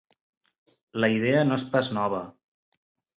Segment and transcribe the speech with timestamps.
[1.03, 2.23] La idea no és pas nova.